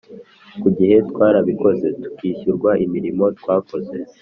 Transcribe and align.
ku 0.61 0.67
gihe 0.77 0.95
Twarabikoze, 1.09 1.87
tukishyurwa 2.01 2.71
imirimo 2.85 3.25
twakoze 3.39 3.95